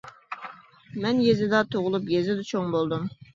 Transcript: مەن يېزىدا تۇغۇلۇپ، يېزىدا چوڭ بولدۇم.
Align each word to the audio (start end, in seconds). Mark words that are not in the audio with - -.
مەن 1.03 1.19
يېزىدا 1.25 1.59
تۇغۇلۇپ، 1.75 2.09
يېزىدا 2.15 2.47
چوڭ 2.55 2.73
بولدۇم. 2.79 3.07